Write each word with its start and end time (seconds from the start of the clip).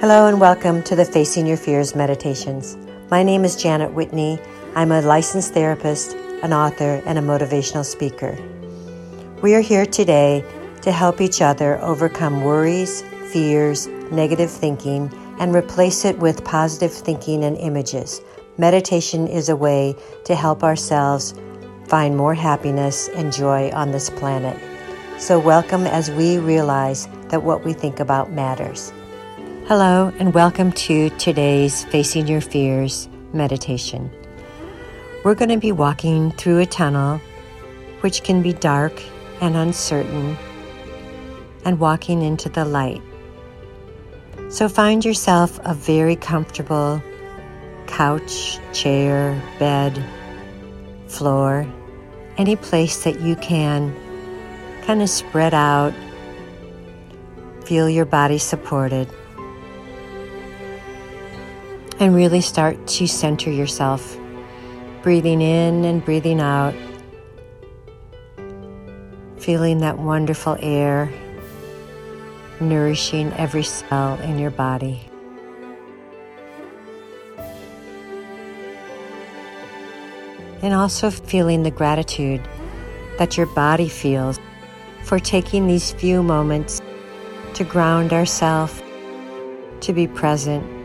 Hello 0.00 0.26
and 0.26 0.40
welcome 0.40 0.82
to 0.84 0.96
the 0.96 1.04
Facing 1.04 1.46
Your 1.46 1.58
Fears 1.58 1.94
Meditations. 1.94 2.78
My 3.10 3.22
name 3.22 3.44
is 3.44 3.54
Janet 3.54 3.92
Whitney. 3.92 4.40
I'm 4.74 4.92
a 4.92 5.02
licensed 5.02 5.52
therapist, 5.52 6.14
an 6.42 6.54
author, 6.54 7.02
and 7.04 7.18
a 7.18 7.20
motivational 7.20 7.84
speaker. 7.84 8.34
We 9.42 9.54
are 9.54 9.60
here 9.60 9.84
today 9.84 10.42
to 10.80 10.90
help 10.90 11.20
each 11.20 11.42
other 11.42 11.78
overcome 11.82 12.42
worries, 12.42 13.02
fears, 13.30 13.88
negative 14.10 14.50
thinking, 14.50 15.12
and 15.38 15.54
replace 15.54 16.06
it 16.06 16.18
with 16.18 16.46
positive 16.46 16.94
thinking 16.94 17.44
and 17.44 17.58
images. 17.58 18.22
Meditation 18.56 19.28
is 19.28 19.50
a 19.50 19.56
way 19.56 19.94
to 20.24 20.34
help 20.34 20.64
ourselves 20.64 21.34
find 21.88 22.16
more 22.16 22.32
happiness 22.32 23.08
and 23.08 23.34
joy 23.34 23.70
on 23.72 23.92
this 23.92 24.08
planet. 24.08 24.58
So, 25.18 25.38
welcome 25.38 25.86
as 25.86 26.10
we 26.10 26.38
realize 26.38 27.06
that 27.28 27.42
what 27.42 27.66
we 27.66 27.74
think 27.74 28.00
about 28.00 28.32
matters. 28.32 28.94
Hello, 29.70 30.12
and 30.18 30.34
welcome 30.34 30.72
to 30.72 31.10
today's 31.10 31.84
Facing 31.84 32.26
Your 32.26 32.40
Fears 32.40 33.08
meditation. 33.32 34.10
We're 35.22 35.36
going 35.36 35.50
to 35.50 35.58
be 35.58 35.70
walking 35.70 36.32
through 36.32 36.58
a 36.58 36.66
tunnel 36.66 37.18
which 38.00 38.24
can 38.24 38.42
be 38.42 38.52
dark 38.52 39.00
and 39.40 39.56
uncertain, 39.56 40.36
and 41.64 41.78
walking 41.78 42.20
into 42.22 42.48
the 42.48 42.64
light. 42.64 43.00
So 44.48 44.68
find 44.68 45.04
yourself 45.04 45.60
a 45.62 45.72
very 45.72 46.16
comfortable 46.16 47.00
couch, 47.86 48.58
chair, 48.72 49.40
bed, 49.60 50.04
floor, 51.06 51.64
any 52.38 52.56
place 52.56 53.04
that 53.04 53.20
you 53.20 53.36
can 53.36 53.94
kind 54.82 55.00
of 55.00 55.08
spread 55.08 55.54
out, 55.54 55.94
feel 57.64 57.88
your 57.88 58.04
body 58.04 58.38
supported 58.38 59.08
and 62.00 62.14
really 62.14 62.40
start 62.40 62.86
to 62.86 63.06
center 63.06 63.50
yourself, 63.50 64.18
breathing 65.02 65.42
in 65.42 65.84
and 65.84 66.02
breathing 66.02 66.40
out, 66.40 66.74
feeling 69.38 69.78
that 69.80 69.98
wonderful 69.98 70.56
air 70.60 71.12
nourishing 72.58 73.30
every 73.34 73.62
cell 73.62 74.18
in 74.20 74.38
your 74.38 74.50
body. 74.50 74.98
And 80.62 80.72
also 80.74 81.10
feeling 81.10 81.62
the 81.62 81.70
gratitude 81.70 82.40
that 83.18 83.36
your 83.36 83.46
body 83.46 83.88
feels 83.88 84.38
for 85.04 85.18
taking 85.18 85.66
these 85.66 85.92
few 85.92 86.22
moments 86.22 86.80
to 87.54 87.64
ground 87.64 88.14
ourselves, 88.14 88.82
to 89.80 89.92
be 89.92 90.06
present 90.06 90.79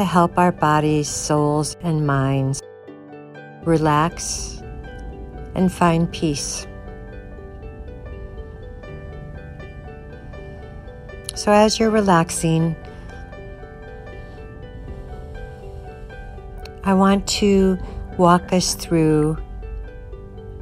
to 0.00 0.06
help 0.06 0.38
our 0.38 0.50
bodies, 0.50 1.08
souls, 1.08 1.76
and 1.82 2.06
minds 2.06 2.62
relax 3.64 4.62
and 5.54 5.70
find 5.70 6.10
peace. 6.10 6.66
So, 11.34 11.52
as 11.52 11.78
you're 11.78 11.90
relaxing, 11.90 12.74
I 16.82 16.94
want 16.94 17.26
to 17.40 17.78
walk 18.16 18.54
us 18.54 18.74
through 18.74 19.34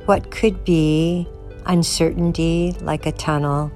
what 0.06 0.32
could 0.32 0.64
be 0.64 1.28
uncertainty 1.66 2.74
like 2.80 3.06
a 3.06 3.12
tunnel 3.12 3.70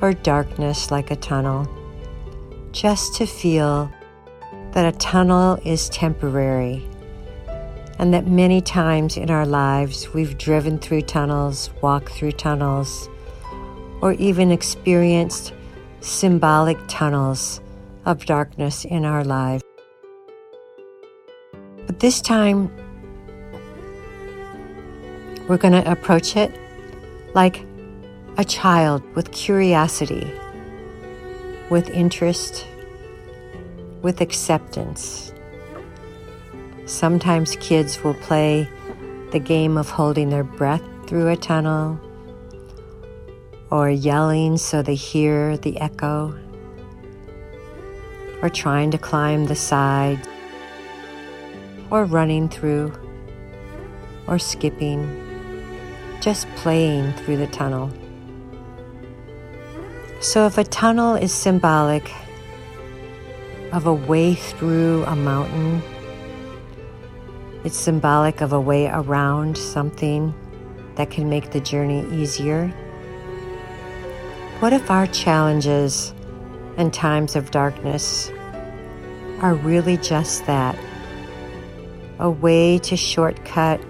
or 0.00 0.14
darkness 0.14 0.90
like 0.90 1.10
a 1.10 1.16
tunnel, 1.16 1.68
just 2.72 3.14
to 3.16 3.26
feel 3.26 3.90
that 4.74 4.92
a 4.92 4.98
tunnel 4.98 5.56
is 5.64 5.88
temporary 5.88 6.82
and 8.00 8.12
that 8.12 8.26
many 8.26 8.60
times 8.60 9.16
in 9.16 9.30
our 9.30 9.46
lives 9.46 10.12
we've 10.12 10.36
driven 10.36 10.80
through 10.80 11.02
tunnels, 11.02 11.70
walked 11.80 12.08
through 12.08 12.32
tunnels, 12.32 13.08
or 14.02 14.14
even 14.14 14.50
experienced 14.50 15.52
symbolic 16.00 16.76
tunnels 16.88 17.60
of 18.04 18.26
darkness 18.26 18.84
in 18.84 19.04
our 19.04 19.22
lives. 19.22 19.62
But 21.86 22.00
this 22.00 22.20
time, 22.20 22.68
we're 25.46 25.56
going 25.56 25.80
to 25.80 25.88
approach 25.88 26.36
it 26.36 26.50
like 27.32 27.64
a 28.38 28.44
child 28.44 29.04
with 29.14 29.30
curiosity, 29.30 30.28
with 31.70 31.88
interest, 31.90 32.66
with 34.04 34.20
acceptance. 34.20 35.32
Sometimes 36.84 37.56
kids 37.56 38.04
will 38.04 38.14
play 38.14 38.68
the 39.32 39.38
game 39.38 39.78
of 39.78 39.88
holding 39.88 40.28
their 40.28 40.44
breath 40.44 40.82
through 41.06 41.28
a 41.28 41.36
tunnel 41.36 41.98
or 43.70 43.88
yelling 43.88 44.58
so 44.58 44.82
they 44.82 44.94
hear 44.94 45.56
the 45.56 45.80
echo 45.80 46.38
or 48.42 48.50
trying 48.50 48.90
to 48.90 48.98
climb 48.98 49.46
the 49.46 49.56
side 49.56 50.20
or 51.90 52.04
running 52.04 52.46
through 52.46 52.92
or 54.26 54.38
skipping, 54.38 55.00
just 56.20 56.46
playing 56.56 57.10
through 57.14 57.38
the 57.38 57.46
tunnel. 57.46 57.90
So 60.20 60.46
if 60.46 60.58
a 60.58 60.64
tunnel 60.64 61.14
is 61.14 61.32
symbolic, 61.32 62.12
of 63.74 63.86
a 63.86 63.92
way 63.92 64.36
through 64.36 65.02
a 65.06 65.16
mountain. 65.16 65.82
It's 67.64 67.76
symbolic 67.76 68.40
of 68.40 68.52
a 68.52 68.60
way 68.60 68.86
around 68.86 69.58
something 69.58 70.32
that 70.94 71.10
can 71.10 71.28
make 71.28 71.50
the 71.50 71.58
journey 71.58 72.06
easier. 72.12 72.68
What 74.60 74.72
if 74.72 74.92
our 74.92 75.08
challenges 75.08 76.14
and 76.76 76.94
times 76.94 77.34
of 77.34 77.50
darkness 77.50 78.30
are 79.40 79.54
really 79.54 79.96
just 79.96 80.46
that? 80.46 80.78
A 82.20 82.30
way 82.30 82.78
to 82.78 82.96
shortcut 82.96 83.80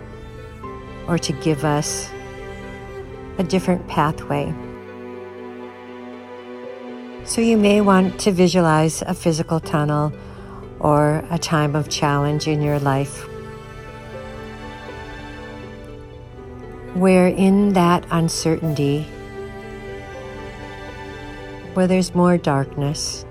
or 1.06 1.18
to 1.18 1.32
give 1.34 1.62
us 1.62 2.08
a 3.36 3.42
different 3.42 3.86
pathway. 3.86 4.54
So 7.26 7.40
you 7.40 7.56
may 7.56 7.80
want 7.80 8.20
to 8.20 8.32
visualize 8.32 9.00
a 9.00 9.14
physical 9.14 9.58
tunnel 9.58 10.12
or 10.78 11.24
a 11.30 11.38
time 11.38 11.74
of 11.74 11.88
challenge 11.88 12.46
in 12.46 12.60
your 12.60 12.78
life 12.78 13.26
where, 16.94 17.26
in 17.26 17.72
that 17.72 18.06
uncertainty, 18.10 19.04
where 21.72 21.86
there's 21.86 22.14
more 22.14 22.36
darkness, 22.36 23.24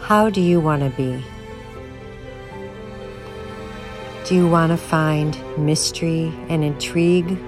how 0.00 0.28
do 0.28 0.42
you 0.42 0.60
want 0.60 0.82
to 0.82 0.90
be? 0.90 1.24
Do 4.26 4.34
you 4.34 4.48
want 4.48 4.70
to 4.70 4.76
find 4.76 5.36
mystery 5.58 6.32
and 6.48 6.62
intrigue 6.62 7.38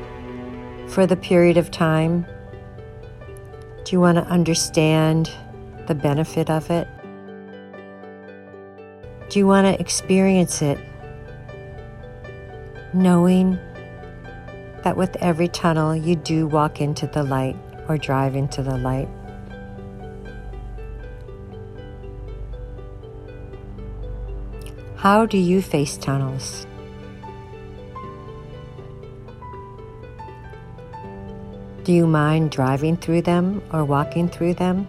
for 0.88 1.06
the 1.06 1.16
period 1.16 1.58
of 1.58 1.70
time? 1.70 2.26
Do 3.84 3.95
you 3.95 4.00
want 4.00 4.17
to 4.17 4.25
understand 4.25 5.31
the 5.87 5.95
benefit 5.95 6.49
of 6.49 6.71
it? 6.71 6.89
Do 9.28 9.39
you 9.39 9.47
want 9.47 9.67
to 9.67 9.78
experience 9.78 10.62
it 10.62 10.78
knowing 12.95 13.59
that 14.84 14.97
with 14.97 15.15
every 15.17 15.49
tunnel 15.49 15.95
you 15.95 16.16
do 16.16 16.47
walk 16.47 16.81
into 16.81 17.07
the 17.07 17.22
light 17.22 17.57
or 17.86 17.98
drive 17.98 18.34
into 18.34 18.63
the 18.63 18.78
light? 18.78 19.09
How 24.97 25.27
do 25.27 25.37
you 25.37 25.60
face 25.60 25.98
tunnels? 25.98 26.66
Do 31.84 31.92
you 31.92 32.07
mind 32.07 32.51
driving 32.51 32.97
through 32.97 33.22
them 33.22 33.60
or 33.71 33.84
walking 33.84 34.27
through 34.27 34.54
them? 34.54 34.89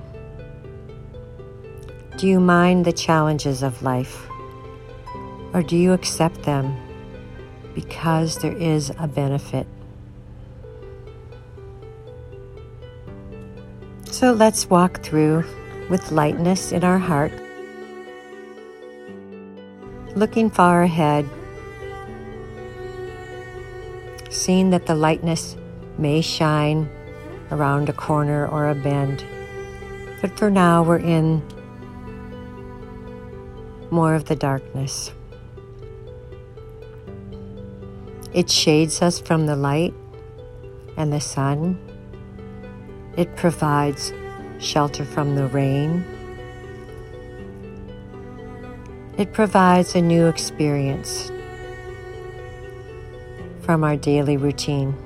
Do 2.15 2.25
you 2.25 2.39
mind 2.39 2.85
the 2.85 2.93
challenges 2.93 3.63
of 3.63 3.83
life? 3.83 4.29
Or 5.53 5.61
do 5.61 5.75
you 5.75 5.91
accept 5.91 6.43
them 6.43 6.73
because 7.73 8.37
there 8.37 8.55
is 8.55 8.93
a 8.97 9.09
benefit? 9.09 9.67
So 14.09 14.31
let's 14.31 14.69
walk 14.69 15.03
through 15.03 15.43
with 15.89 16.13
lightness 16.13 16.71
in 16.71 16.85
our 16.85 16.97
heart, 16.97 17.33
looking 20.15 20.49
far 20.49 20.83
ahead, 20.83 21.29
seeing 24.29 24.69
that 24.69 24.85
the 24.85 24.95
lightness 24.95 25.57
may 25.97 26.21
shine 26.21 26.89
around 27.51 27.89
a 27.89 27.93
corner 27.93 28.47
or 28.47 28.69
a 28.69 28.75
bend, 28.75 29.23
But 30.21 30.37
for 30.37 30.49
now, 30.49 30.81
we're 30.81 30.97
in 30.97 31.43
more 33.91 34.15
of 34.15 34.25
the 34.25 34.35
darkness. 34.35 35.11
It 38.33 38.49
shades 38.49 39.01
us 39.01 39.19
from 39.19 39.45
the 39.45 39.55
light 39.55 39.93
and 40.97 41.13
the 41.13 41.21
sun. 41.21 41.79
It 43.17 43.35
provides 43.35 44.11
shelter 44.59 45.05
from 45.05 45.35
the 45.35 45.47
rain. 45.47 46.03
It 49.17 49.31
provides 49.31 49.95
a 49.95 50.01
new 50.01 50.27
experience 50.27 51.31
from 53.61 53.83
our 53.83 53.95
daily 53.95 54.37
routine. 54.37 55.04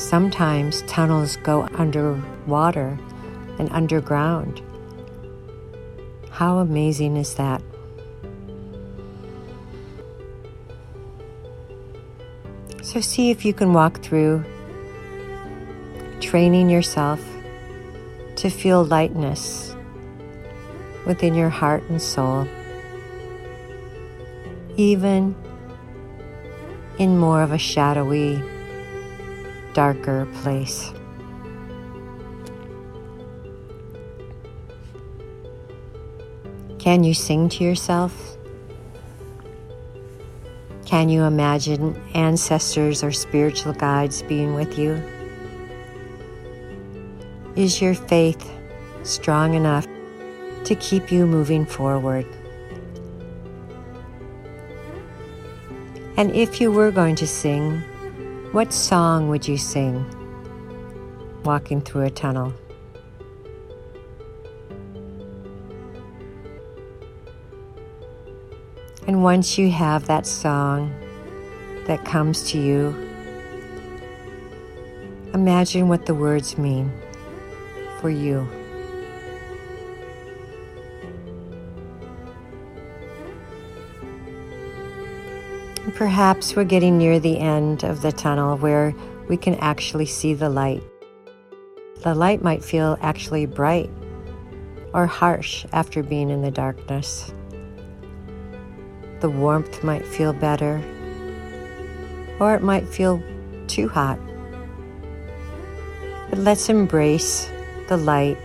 Sometimes 0.00 0.80
tunnels 0.86 1.36
go 1.36 1.68
underwater 1.74 2.98
and 3.58 3.70
underground. 3.70 4.62
How 6.30 6.58
amazing 6.58 7.18
is 7.18 7.34
that? 7.34 7.60
So, 12.82 13.02
see 13.02 13.30
if 13.30 13.44
you 13.44 13.52
can 13.52 13.74
walk 13.74 14.02
through, 14.02 14.42
training 16.20 16.70
yourself 16.70 17.20
to 18.36 18.48
feel 18.48 18.82
lightness 18.82 19.76
within 21.06 21.34
your 21.34 21.50
heart 21.50 21.82
and 21.90 22.00
soul, 22.00 22.48
even 24.78 25.36
in 26.98 27.18
more 27.18 27.42
of 27.42 27.52
a 27.52 27.58
shadowy, 27.58 28.42
darker 29.74 30.26
place. 30.42 30.92
Can 36.78 37.04
you 37.04 37.14
sing 37.14 37.48
to 37.50 37.64
yourself? 37.64 38.36
Can 40.86 41.08
you 41.08 41.22
imagine 41.22 41.94
ancestors 42.14 43.04
or 43.04 43.12
spiritual 43.12 43.74
guides 43.74 44.22
being 44.22 44.54
with 44.54 44.78
you? 44.78 45.00
Is 47.54 47.80
your 47.80 47.94
faith 47.94 48.50
strong 49.02 49.54
enough 49.54 49.86
to 50.64 50.74
keep 50.74 51.12
you 51.12 51.26
moving 51.26 51.66
forward? 51.66 52.26
And 56.16 56.32
if 56.32 56.60
you 56.60 56.72
were 56.72 56.90
going 56.90 57.14
to 57.16 57.26
sing, 57.26 57.82
what 58.52 58.72
song 58.72 59.28
would 59.28 59.46
you 59.46 59.56
sing 59.56 60.04
walking 61.44 61.80
through 61.80 62.02
a 62.02 62.10
tunnel? 62.10 62.52
And 69.06 69.22
once 69.22 69.56
you 69.56 69.70
have 69.70 70.06
that 70.08 70.26
song 70.26 70.92
that 71.86 72.04
comes 72.04 72.50
to 72.50 72.58
you, 72.58 72.88
imagine 75.32 75.88
what 75.88 76.06
the 76.06 76.14
words 76.14 76.58
mean 76.58 76.92
for 78.00 78.10
you. 78.10 78.48
Perhaps 86.00 86.56
we're 86.56 86.64
getting 86.64 86.96
near 86.96 87.20
the 87.20 87.38
end 87.38 87.84
of 87.84 88.00
the 88.00 88.10
tunnel 88.10 88.56
where 88.56 88.94
we 89.28 89.36
can 89.36 89.54
actually 89.56 90.06
see 90.06 90.32
the 90.32 90.48
light. 90.48 90.82
The 92.02 92.14
light 92.14 92.40
might 92.42 92.64
feel 92.64 92.96
actually 93.02 93.44
bright 93.44 93.90
or 94.94 95.04
harsh 95.04 95.66
after 95.74 96.02
being 96.02 96.30
in 96.30 96.40
the 96.40 96.50
darkness. 96.50 97.34
The 99.20 99.28
warmth 99.28 99.84
might 99.84 100.06
feel 100.06 100.32
better, 100.32 100.82
or 102.38 102.54
it 102.54 102.62
might 102.62 102.88
feel 102.88 103.22
too 103.66 103.86
hot. 103.86 104.18
But 106.30 106.38
let's 106.38 106.70
embrace 106.70 107.50
the 107.88 107.98
light 107.98 108.38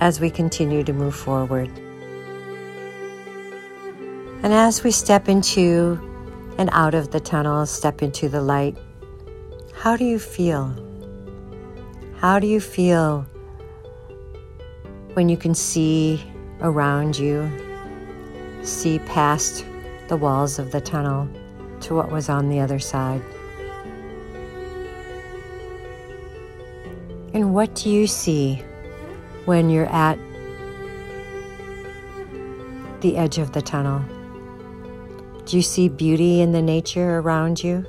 as 0.00 0.20
we 0.20 0.28
continue 0.28 0.84
to 0.84 0.92
move 0.92 1.14
forward. 1.16 1.70
And 4.42 4.52
as 4.52 4.84
we 4.84 4.90
step 4.90 5.28
into 5.28 5.98
and 6.58 6.68
out 6.72 6.94
of 6.94 7.10
the 7.10 7.20
tunnel, 7.20 7.66
step 7.66 8.02
into 8.02 8.28
the 8.28 8.40
light, 8.40 8.76
how 9.74 9.96
do 9.96 10.04
you 10.04 10.18
feel? 10.18 10.74
How 12.16 12.38
do 12.38 12.46
you 12.46 12.60
feel 12.60 13.26
when 15.14 15.28
you 15.28 15.36
can 15.36 15.54
see 15.54 16.22
around 16.60 17.18
you, 17.18 17.50
see 18.62 18.98
past 19.00 19.64
the 20.08 20.16
walls 20.16 20.58
of 20.58 20.72
the 20.72 20.80
tunnel 20.80 21.28
to 21.80 21.94
what 21.94 22.10
was 22.10 22.28
on 22.28 22.48
the 22.48 22.60
other 22.60 22.78
side? 22.78 23.22
And 27.34 27.52
what 27.52 27.74
do 27.74 27.90
you 27.90 28.06
see 28.06 28.62
when 29.44 29.68
you're 29.68 29.86
at 29.86 30.18
the 33.00 33.16
edge 33.16 33.38
of 33.38 33.52
the 33.52 33.60
tunnel? 33.60 34.04
Do 35.54 35.58
you 35.58 35.62
see 35.62 35.88
beauty 35.88 36.40
in 36.40 36.50
the 36.50 36.60
nature 36.60 37.20
around 37.20 37.62
you? 37.62 37.86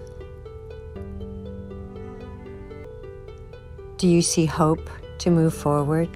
Do 3.97 4.07
you 4.07 4.21
see 4.21 4.45
hope 4.45 4.87
to 5.17 5.31
move 5.31 5.55
forward? 5.55 6.07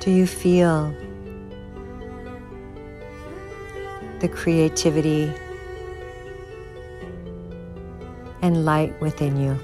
Do 0.00 0.10
you 0.10 0.26
feel 0.26 0.92
the 4.18 4.28
creativity 4.28 5.32
and 8.42 8.64
light 8.64 9.00
within 9.00 9.36
you? 9.36 9.56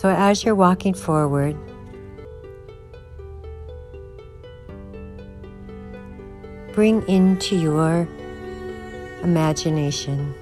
So, 0.00 0.08
as 0.08 0.44
you're 0.44 0.54
walking 0.54 0.94
forward, 0.94 1.54
bring 6.72 7.06
into 7.06 7.54
your 7.54 8.08
imagination 9.22 10.32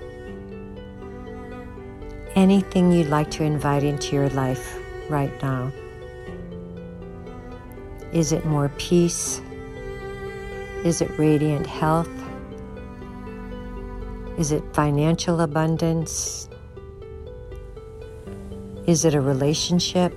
anything 2.37 2.93
you'd 2.93 3.09
like 3.09 3.33
to 3.33 3.43
invite 3.43 3.83
into 3.83 4.15
your 4.15 4.29
life 4.29 4.79
right 5.11 5.33
now. 5.43 5.73
Is 8.13 8.31
it 8.31 8.47
more 8.47 8.69
peace? 8.79 9.43
Is 10.85 11.01
it 11.01 11.11
radiant 11.19 11.67
health? 11.67 12.09
Is 14.39 14.53
it 14.53 14.63
financial 14.73 15.41
abundance? 15.41 16.49
Is 18.89 19.05
it 19.05 19.15
a 19.15 19.21
relationship 19.21 20.15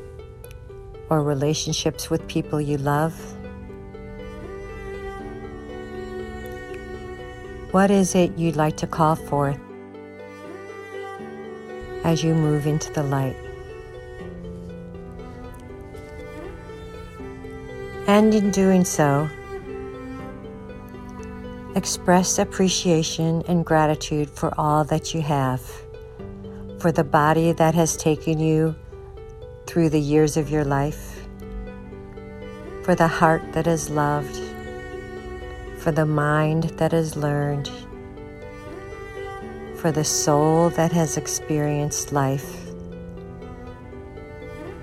or 1.09 1.21
relationships 1.21 2.09
with 2.09 2.25
people 2.29 2.61
you 2.61 2.77
love? 2.77 3.13
What 7.71 7.91
is 7.91 8.15
it 8.15 8.37
you'd 8.37 8.55
like 8.55 8.77
to 8.77 8.87
call 8.87 9.17
forth 9.17 9.59
as 12.05 12.23
you 12.23 12.33
move 12.33 12.65
into 12.65 12.89
the 12.93 13.03
light? 13.03 13.35
And 18.07 18.33
in 18.33 18.51
doing 18.51 18.85
so, 18.85 19.29
express 21.75 22.39
appreciation 22.39 23.43
and 23.49 23.65
gratitude 23.65 24.29
for 24.29 24.57
all 24.57 24.85
that 24.85 25.13
you 25.13 25.21
have 25.23 25.61
for 26.81 26.91
the 26.91 27.03
body 27.03 27.51
that 27.51 27.75
has 27.75 27.95
taken 27.95 28.39
you 28.39 28.75
through 29.67 29.87
the 29.87 29.99
years 29.99 30.35
of 30.35 30.49
your 30.49 30.65
life, 30.65 31.27
for 32.81 32.95
the 32.95 33.07
heart 33.07 33.43
that 33.53 33.67
has 33.67 33.87
loved, 33.91 34.35
for 35.77 35.91
the 35.91 36.07
mind 36.07 36.63
that 36.79 36.91
has 36.91 37.15
learned, 37.15 37.69
for 39.75 39.91
the 39.91 40.03
soul 40.03 40.71
that 40.71 40.91
has 40.91 41.17
experienced 41.17 42.11
life, 42.11 42.57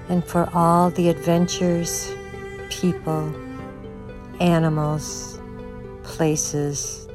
and 0.09 0.25
for 0.25 0.49
all 0.55 0.91
the 0.91 1.09
adventures, 1.09 2.15
people, 2.71 3.35
animals, 4.39 5.41
places, 6.05 7.08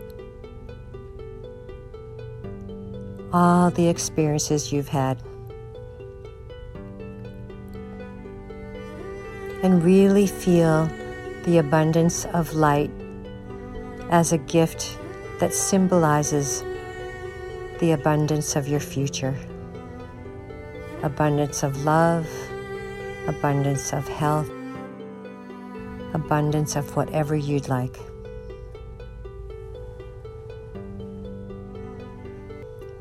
all 3.34 3.72
the 3.72 3.88
experiences 3.88 4.72
you've 4.72 4.88
had. 4.88 5.22
And 9.64 9.84
really 9.84 10.28
feel 10.28 10.88
the 11.46 11.58
abundance 11.58 12.26
of 12.26 12.54
light 12.54 12.92
as 14.12 14.32
a 14.32 14.38
gift 14.38 15.00
that 15.40 15.54
symbolizes 15.54 16.64
the 17.80 17.92
abundance 17.92 18.56
of 18.56 18.68
your 18.68 18.80
future 18.80 19.36
abundance 21.02 21.64
of 21.64 21.84
love, 21.84 22.26
abundance 23.28 23.92
of 23.92 24.08
health, 24.08 24.50
abundance 26.14 26.78
of 26.78 26.96
whatever 26.96 27.36
you'd 27.36 27.68
like. 27.68 27.98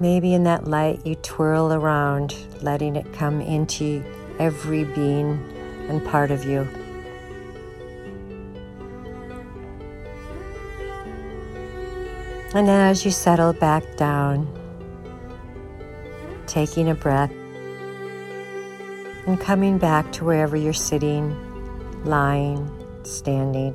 Maybe 0.03 0.35
in 0.35 0.43
that 0.43 0.67
light 0.67 1.07
you 1.07 1.15
twirl 1.15 1.73
around, 1.73 2.35
letting 2.61 2.97
it 2.97 3.13
come 3.13 3.41
into 3.41 4.03
every 4.41 4.83
being 4.83 5.39
and 5.89 6.05
part 6.05 6.33
of 6.33 6.45
you. 6.45 6.67
And 12.53 12.69
as 12.69 13.05
you 13.05 13.13
settle 13.13 13.53
back 13.53 13.97
down, 13.97 14.49
taking 16.49 16.91
a 16.91 16.97
breath 16.97 17.31
and 19.29 19.41
coming 19.41 19.79
back 19.79 20.11
to 20.15 20.25
wherever 20.25 20.57
you're 20.57 20.73
sitting, 20.73 21.33
lying, 22.05 22.69
standing, 23.05 23.73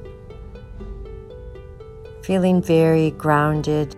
feeling 2.22 2.62
very 2.62 3.12
grounded 3.12 3.96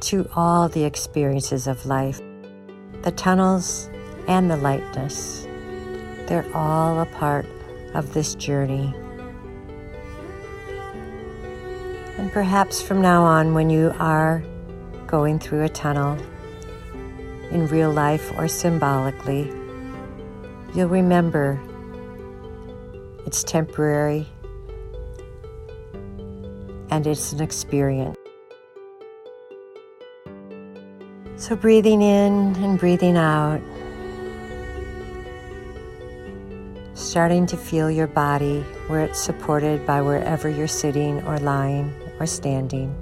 to 0.00 0.28
all 0.34 0.68
the 0.68 0.84
experiences 0.84 1.66
of 1.66 1.86
life, 1.86 2.20
the 3.02 3.12
tunnels 3.12 3.88
and 4.28 4.50
the 4.50 4.56
lightness. 4.56 5.46
They're 6.26 6.46
all 6.54 7.00
a 7.00 7.06
part 7.06 7.46
of 7.94 8.12
this 8.14 8.34
journey. 8.34 8.94
And 12.18 12.30
perhaps 12.32 12.82
from 12.82 13.00
now 13.00 13.24
on, 13.24 13.54
when 13.54 13.70
you 13.70 13.94
are 13.98 14.42
going 15.06 15.38
through 15.38 15.64
a 15.64 15.68
tunnel, 15.68 16.18
in 17.50 17.66
real 17.66 17.90
life 17.90 18.32
or 18.36 18.48
symbolically, 18.48 19.52
you'll 20.74 20.88
remember 20.88 21.60
it's 23.26 23.42
temporary 23.42 24.26
and 26.90 27.06
it's 27.06 27.32
an 27.32 27.42
experience. 27.42 28.19
So, 31.40 31.56
breathing 31.56 32.02
in 32.02 32.54
and 32.56 32.78
breathing 32.78 33.16
out, 33.16 33.62
starting 36.92 37.46
to 37.46 37.56
feel 37.56 37.90
your 37.90 38.08
body 38.08 38.60
where 38.88 39.00
it's 39.00 39.18
supported 39.18 39.86
by 39.86 40.02
wherever 40.02 40.50
you're 40.50 40.68
sitting 40.68 41.22
or 41.22 41.38
lying 41.38 41.94
or 42.20 42.26
standing. 42.26 42.94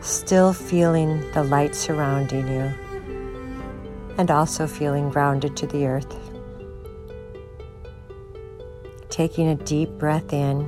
Still 0.00 0.52
feeling 0.52 1.20
the 1.30 1.44
light 1.44 1.76
surrounding 1.76 2.48
you 2.48 2.74
and 4.18 4.28
also 4.32 4.66
feeling 4.66 5.10
grounded 5.10 5.56
to 5.58 5.68
the 5.68 5.86
earth. 5.86 6.12
Taking 9.10 9.46
a 9.46 9.54
deep 9.54 9.90
breath 9.90 10.32
in, 10.32 10.66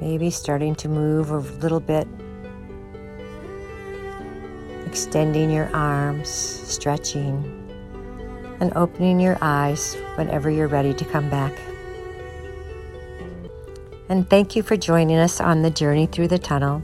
maybe 0.00 0.28
starting 0.28 0.74
to 0.74 0.88
move 0.88 1.30
a 1.30 1.38
little 1.38 1.78
bit 1.78 2.08
extending 4.92 5.50
your 5.50 5.74
arms, 5.74 6.28
stretching, 6.28 7.32
and 8.60 8.70
opening 8.76 9.18
your 9.18 9.38
eyes 9.40 9.96
whenever 10.16 10.50
you're 10.50 10.68
ready 10.68 10.92
to 10.92 11.02
come 11.06 11.30
back. 11.30 11.58
And 14.10 14.28
thank 14.28 14.54
you 14.54 14.62
for 14.62 14.76
joining 14.76 15.16
us 15.16 15.40
on 15.40 15.62
the 15.62 15.70
journey 15.70 16.04
through 16.04 16.28
the 16.28 16.38
tunnel. 16.38 16.82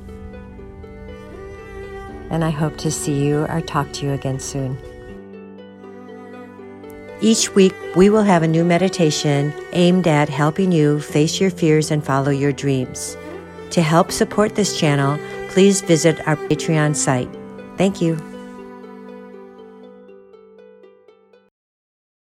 And 2.30 2.42
I 2.42 2.48
hope 2.48 2.78
to 2.78 2.90
see 2.90 3.26
you 3.26 3.44
or 3.44 3.60
talk 3.60 3.92
to 3.92 4.06
you 4.06 4.12
again 4.14 4.40
soon. 4.40 4.78
Each 7.20 7.54
week, 7.54 7.74
we 7.94 8.08
will 8.08 8.22
have 8.22 8.42
a 8.42 8.48
new 8.48 8.64
meditation 8.64 9.52
aimed 9.72 10.08
at 10.08 10.30
helping 10.30 10.72
you 10.72 10.98
face 11.00 11.42
your 11.42 11.50
fears 11.50 11.90
and 11.90 12.02
follow 12.02 12.30
your 12.30 12.52
dreams. 12.52 13.18
To 13.72 13.82
help 13.82 14.12
support 14.12 14.54
this 14.54 14.80
channel, 14.80 15.18
please 15.50 15.82
visit 15.82 16.26
our 16.26 16.36
Patreon 16.36 16.96
site. 16.96 17.37
Thank 17.78 18.02
you. 18.02 18.37